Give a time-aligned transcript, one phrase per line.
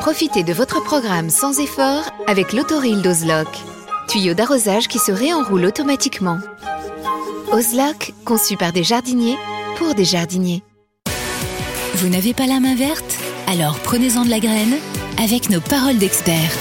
[0.00, 3.48] Profitez de votre programme sans effort avec l'autoril d'Ozlock.
[4.08, 6.38] Tuyau d'arrosage qui se réenroule automatiquement.
[7.52, 9.36] Ozlock, conçu par des jardiniers
[9.76, 10.62] pour des jardiniers.
[11.94, 13.18] Vous n'avez pas la main verte?
[13.46, 14.76] Alors prenez-en de la graine
[15.18, 16.52] avec nos paroles d'experts.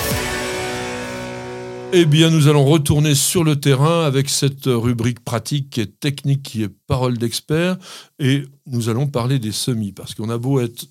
[1.93, 6.63] Eh bien, nous allons retourner sur le terrain avec cette rubrique pratique et technique qui
[6.63, 7.77] est parole d'experts.
[8.19, 10.87] Et nous allons parler des semis, parce qu'on a beau être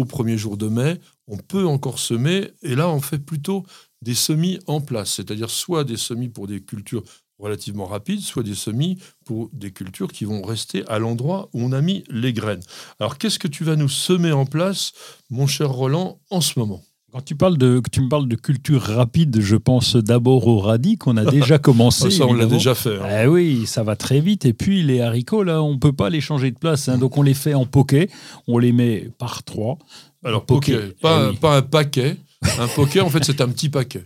[0.00, 3.64] au premier jour de mai, on peut encore semer, et là, on fait plutôt
[4.02, 7.04] des semis en place, c'est-à-dire soit des semis pour des cultures
[7.38, 11.72] relativement rapides, soit des semis pour des cultures qui vont rester à l'endroit où on
[11.72, 12.62] a mis les graines.
[12.98, 14.92] Alors, qu'est-ce que tu vas nous semer en place,
[15.30, 16.82] mon cher Roland, en ce moment?
[17.12, 20.96] Quand tu, parles de, tu me parles de culture rapide, je pense d'abord au radis
[20.96, 22.10] qu'on a déjà commencé.
[22.10, 22.96] ça, on l'a déjà fait.
[22.96, 23.22] Hein.
[23.24, 24.44] Eh oui, ça va très vite.
[24.44, 26.88] Et puis les haricots, là, on ne peut pas les changer de place.
[26.88, 26.98] Hein.
[26.98, 28.08] Donc on les fait en poquet.
[28.46, 29.78] On les met par trois.
[30.24, 32.16] Alors, poquet, pas, eh pas un paquet.
[32.58, 34.04] Un poquet, en fait, c'est un petit paquet.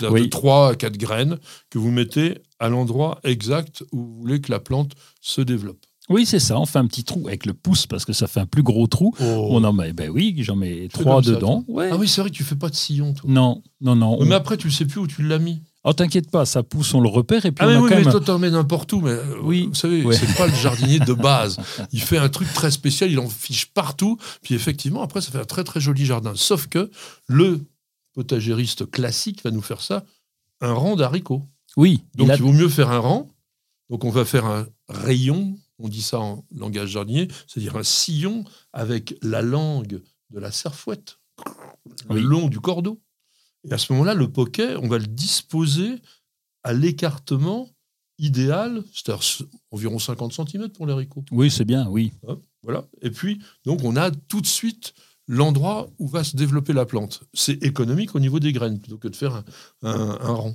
[0.00, 4.52] De 3 à 4 graines que vous mettez à l'endroit exact où vous voulez que
[4.52, 5.84] la plante se développe.
[6.12, 6.58] Oui, c'est ça.
[6.58, 8.86] On fait un petit trou avec le pouce parce que ça fait un plus gros
[8.86, 9.14] trou.
[9.20, 9.48] Oh.
[9.50, 11.64] On en met, ben oui, j'en mets trois dedans.
[11.78, 13.30] Ah oui, c'est vrai que tu fais pas de sillon, toi.
[13.30, 14.22] Non, non, non.
[14.24, 15.62] Mais après, tu sais plus où tu l'as mis.
[15.84, 18.02] Oh, t'inquiète pas, ça pousse, on le repère et puis ah on oui, quand mais
[18.02, 18.12] même...
[18.12, 21.12] toi t'en mets n'importe où, mais euh, oui, vous savez, c'est pas le jardinier de
[21.12, 21.58] base.
[21.90, 25.40] Il fait un truc très spécial, il en fiche partout, puis effectivement après ça fait
[25.40, 26.34] un très très joli jardin.
[26.36, 26.88] Sauf que
[27.26, 27.62] le
[28.14, 30.04] potagériste classique va nous faire ça,
[30.60, 31.42] un rang d'haricots.
[31.76, 32.04] Oui.
[32.14, 33.28] Donc il, il vaut mieux faire un rang.
[33.90, 38.44] Donc on va faire un rayon on dit ça en langage jardinier, c'est-à-dire un sillon
[38.72, 40.00] avec la langue
[40.30, 41.18] de la serfouette,
[42.08, 43.00] le long du cordeau.
[43.68, 45.96] Et à ce moment-là, le poquet, on va le disposer
[46.62, 47.68] à l'écartement
[48.18, 49.22] idéal, c'est-à-dire
[49.70, 51.24] environ 50 cm pour les haricots.
[51.30, 52.12] Oui, c'est bien, oui.
[52.62, 52.86] voilà.
[53.02, 54.94] Et puis, donc, on a tout de suite
[55.26, 57.22] l'endroit où va se développer la plante.
[57.34, 59.42] C'est économique au niveau des graines plutôt que de faire
[59.82, 60.54] un rang.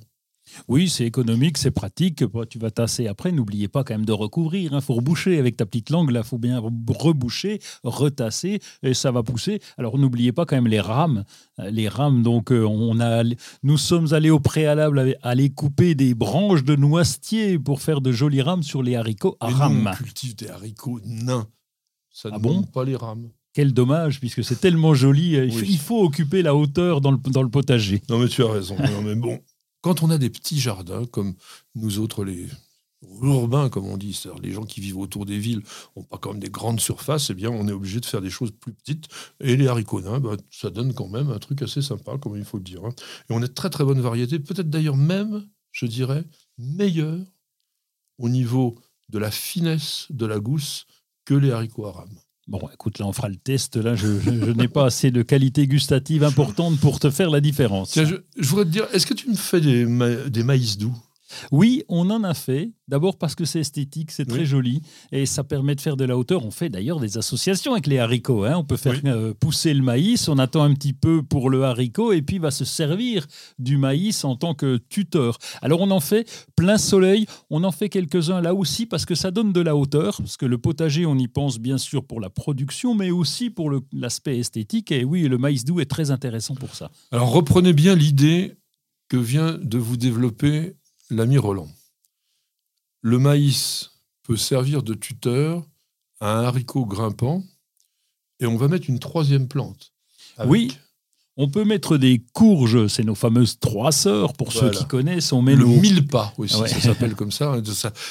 [0.67, 2.23] Oui, c'est économique, c'est pratique.
[2.49, 3.31] Tu vas tasser après.
[3.31, 4.71] N'oubliez pas quand même de recouvrir.
[4.71, 4.81] Il hein.
[4.81, 6.11] faut reboucher avec ta petite langue.
[6.11, 9.61] Là, il faut bien reboucher, retasser et ça va pousser.
[9.77, 11.23] Alors, n'oubliez pas quand même les rames.
[11.59, 13.23] Euh, les rames, donc, euh, on a,
[13.63, 18.41] nous sommes allés au préalable aller couper des branches de noisetier pour faire de jolies
[18.41, 19.89] rames sur les haricots à rames.
[19.91, 21.47] on cultive des haricots nains.
[22.11, 23.29] Ça ah ne bon pas les rames.
[23.53, 25.31] Quel dommage, puisque c'est tellement joli.
[25.33, 28.01] Il faut occuper la hauteur dans le, dans le potager.
[28.09, 28.75] Non, mais tu as raison.
[28.77, 29.39] non, mais bon,
[29.81, 31.35] quand on a des petits jardins, comme
[31.75, 32.47] nous autres, les
[33.21, 35.61] urbains, comme on dit, c'est-à-dire les gens qui vivent autour des villes
[35.95, 38.29] n'ont pas quand même des grandes surfaces, eh bien, on est obligé de faire des
[38.29, 39.07] choses plus petites.
[39.39, 42.45] Et les haricots nains, bah, ça donne quand même un truc assez sympa, comme il
[42.45, 42.83] faut le dire.
[42.85, 42.93] Hein.
[43.29, 46.23] Et on a de très très bonne variété, peut-être d'ailleurs même, je dirais,
[46.57, 47.19] meilleur
[48.17, 48.79] au niveau
[49.09, 50.85] de la finesse de la gousse
[51.25, 51.91] que les haricots à
[52.47, 53.75] Bon, écoute, là, on fera le test.
[53.75, 54.07] Là, je,
[54.51, 57.93] n'ai pas assez de qualité gustative importante pour te faire la différence.
[57.95, 58.15] je,
[58.47, 59.85] voudrais te dire, est-ce que tu me fais des,
[60.29, 60.95] des maïs doux?
[61.51, 62.71] Oui, on en a fait.
[62.87, 64.81] D'abord parce que c'est esthétique, c'est très joli
[65.11, 66.45] et ça permet de faire de la hauteur.
[66.45, 68.45] On fait d'ailleurs des associations avec les haricots.
[68.45, 68.55] Hein.
[68.55, 72.13] On peut faire euh, pousser le maïs, on attend un petit peu pour le haricot
[72.13, 73.27] et puis va se servir
[73.59, 75.37] du maïs en tant que tuteur.
[75.61, 79.31] Alors on en fait plein soleil, on en fait quelques-uns là aussi parce que ça
[79.31, 80.17] donne de la hauteur.
[80.17, 83.69] Parce que le potager, on y pense bien sûr pour la production, mais aussi pour
[83.91, 84.93] l'aspect esthétique.
[84.93, 86.89] Et oui, le maïs doux est très intéressant pour ça.
[87.11, 88.55] Alors reprenez bien l'idée
[89.09, 90.75] que vient de vous développer
[91.09, 91.69] l'ami Roland.
[93.01, 93.91] le maïs
[94.23, 95.65] peut servir de tuteur
[96.19, 97.43] à un haricot grimpant
[98.39, 99.93] et on va mettre une troisième plante.
[100.45, 100.77] Oui,
[101.37, 105.31] on peut mettre des courges, c'est nos fameuses trois sœurs, pour ceux qui connaissent.
[105.31, 107.55] On met le mille pas aussi, ça s'appelle comme ça.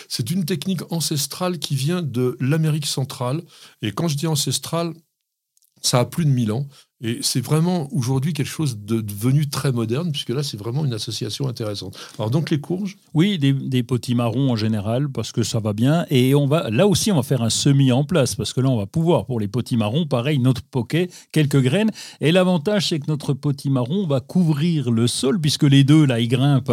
[0.09, 3.43] C'est une technique ancestrale qui vient de l'Amérique centrale.
[3.83, 4.95] Et quand je dis ancestrale,
[5.83, 6.67] ça a plus de mille ans.
[7.03, 10.95] Et c'est vraiment aujourd'hui quelque chose de devenu très moderne, puisque là, c'est vraiment une
[10.95, 11.95] association intéressante.
[12.19, 16.07] Alors, donc, les courges Oui, des, des potimarrons en général, parce que ça va bien.
[16.09, 18.71] Et on va, là aussi, on va faire un semis en place, parce que là,
[18.71, 21.91] on va pouvoir, pour les potimarrons, pareil, notre poquet, quelques graines.
[22.23, 26.29] Et l'avantage, c'est que notre potimarron va couvrir le sol, puisque les deux, là, ils
[26.29, 26.73] grimpent.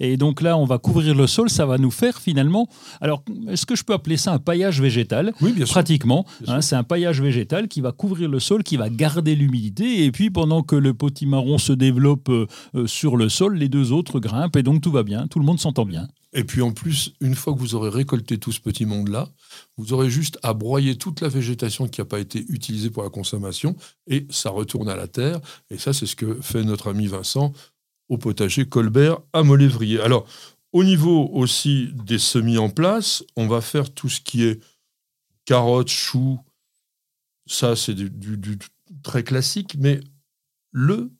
[0.00, 2.68] Et donc là, on va couvrir le sol, ça va nous faire finalement.
[3.00, 5.32] Alors, est-ce que je peux appeler ça un paillage végétal?
[5.40, 5.72] Oui, bien sûr.
[5.72, 6.26] Pratiquement.
[6.46, 10.10] Hein, c'est un paillage végétal qui va couvrir le sol, qui va garder l'humidité et
[10.12, 14.20] puis, pendant que le potimarron se développe euh, euh, sur le sol, les deux autres
[14.20, 14.56] grimpent.
[14.56, 15.26] Et donc, tout va bien.
[15.28, 16.08] Tout le monde s'entend bien.
[16.34, 19.28] Et puis en plus, une fois que vous aurez récolté tout ce petit monde-là,
[19.76, 23.10] vous aurez juste à broyer toute la végétation qui n'a pas été utilisée pour la
[23.10, 23.76] consommation
[24.06, 25.40] et ça retourne à la terre.
[25.70, 27.52] Et ça, c'est ce que fait notre ami Vincent
[28.08, 30.00] au potager Colbert à Molévrier.
[30.00, 30.26] Alors,
[30.72, 34.60] au niveau aussi des semis en place, on va faire tout ce qui est
[35.44, 36.40] carottes, choux.
[37.46, 38.58] Ça, c'est du, du,
[39.02, 40.00] très classique, mais
[40.70, 41.12] le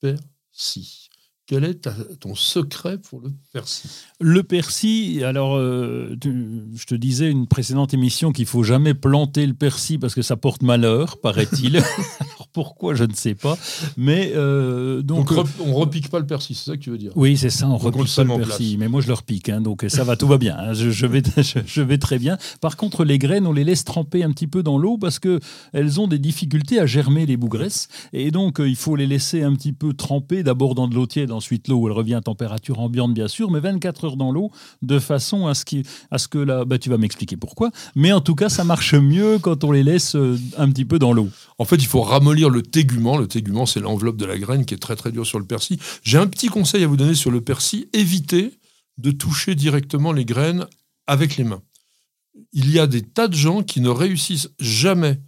[0.00, 1.08] persil.
[1.46, 1.88] Quel est
[2.20, 8.32] ton secret pour le persil Le persil, alors euh, je te disais une précédente émission
[8.32, 11.82] qu'il faut jamais planter le persil parce que ça porte malheur, paraît-il.
[12.58, 13.56] pourquoi, je ne sais pas.
[13.96, 17.12] Mais euh, donc, donc, on repique pas le persil, c'est ça que tu veux dire?
[17.14, 18.78] Oui, c'est ça, on repique pas le persil.
[18.78, 20.56] Mais moi, je le repique, hein, donc ça va, tout va bien.
[20.58, 20.72] Hein.
[20.72, 21.22] je, vais,
[21.66, 22.36] je, vais très bien.
[22.60, 25.38] Par contre, les graines, on les laisse tremper un petit peu dans l'eau parce que
[25.72, 29.44] elles ont des difficultés à germer les bougresses, et donc euh, il faut les laisser
[29.44, 32.80] un petit peu tremper, d'abord dans de l'eau tiède, ensuite l'eau, elle revient à température
[32.80, 34.50] ambiante, bien sûr, mais 24 heures dans l'eau,
[34.82, 37.70] de façon à ce, qui, à ce que là, bah, tu vas m'expliquer pourquoi.
[37.94, 40.98] Mais en tout cas, ça marche mieux quand on les laisse euh, un petit peu
[40.98, 41.28] dans l'eau.
[41.58, 43.18] En fait, il faut ramollir le tégument.
[43.18, 45.78] Le tégument, c'est l'enveloppe de la graine qui est très très dure sur le persil.
[46.02, 47.88] J'ai un petit conseil à vous donner sur le persil.
[47.92, 48.52] Évitez
[48.96, 50.66] de toucher directement les graines
[51.06, 51.62] avec les mains.
[52.52, 55.20] Il y a des tas de gens qui ne réussissent jamais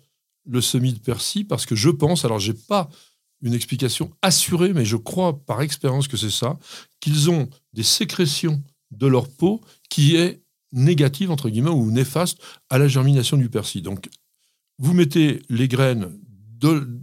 [0.46, 2.88] le semis de persil parce que je pense, alors j'ai pas
[3.42, 6.58] une explication assurée, mais je crois par expérience que c'est ça,
[7.00, 10.42] qu'ils ont des sécrétions de leur peau qui est
[10.72, 12.38] négative, entre guillemets, ou néfaste
[12.68, 13.82] à la germination du persil.
[13.82, 14.08] Donc,
[14.80, 16.10] vous mettez les graines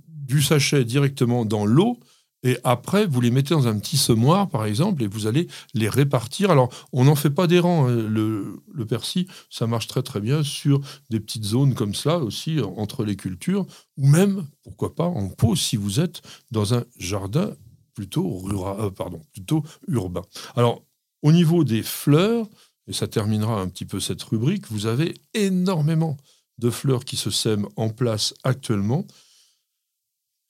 [0.08, 2.00] du sachet directement dans l'eau.
[2.44, 5.90] Et après, vous les mettez dans un petit semoir, par exemple, et vous allez les
[5.90, 6.52] répartir.
[6.52, 7.88] Alors, on n'en fait pas des rangs.
[7.88, 7.96] Hein.
[8.08, 12.60] Le, le, persil, ça marche très très bien sur des petites zones comme ça aussi,
[12.62, 13.66] entre les cultures,
[13.98, 16.22] ou même, pourquoi pas, en pot si vous êtes
[16.52, 17.52] dans un jardin
[17.96, 20.22] plutôt, rural, euh, pardon, plutôt urbain.
[20.56, 20.84] Alors,
[21.24, 22.48] au niveau des fleurs,
[22.88, 26.16] et ça terminera un petit peu cette rubrique, vous avez énormément
[26.58, 29.06] de fleurs qui se sèment en place actuellement.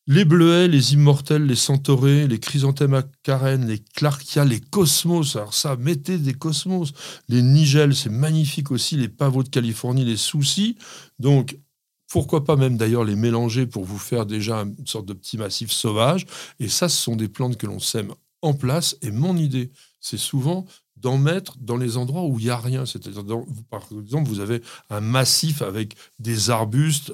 [0.09, 5.36] Les bleuets, les immortels, les centaurés, les chrysanthèmes à carène, les clarkia, les cosmos.
[5.36, 6.94] Alors ça, mettez des cosmos.
[7.27, 8.95] Les nigelles, c'est magnifique aussi.
[8.95, 10.77] Les pavots de Californie, les soucis.
[11.19, 11.59] Donc,
[12.09, 15.71] pourquoi pas même d'ailleurs les mélanger pour vous faire déjà une sorte de petit massif
[15.71, 16.25] sauvage.
[16.62, 18.95] Et ça, ce sont des plantes que l'on sème en place.
[19.01, 20.65] Et mon idée, c'est souvent
[21.01, 22.83] d'en mettre dans les endroits où il n'y a rien.
[23.69, 27.11] Par exemple, vous avez un massif avec des arbustes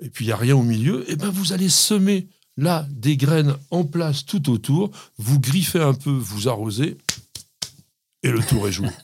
[0.00, 2.86] et puis il n'y a rien au milieu, et eh ben vous allez semer là
[2.90, 6.98] des graines en place tout autour, vous griffez un peu, vous arrosez,
[8.22, 8.88] et le tour est joué.